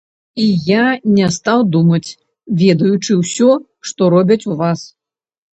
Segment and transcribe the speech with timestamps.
[0.43, 0.85] І я
[1.17, 2.09] не стаў думаць,
[2.63, 3.51] ведаючы ўсё,
[3.91, 4.79] што робяць у вас.